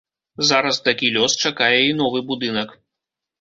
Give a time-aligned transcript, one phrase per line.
[0.51, 2.75] Зараз такі лёс чакае і новы будынак.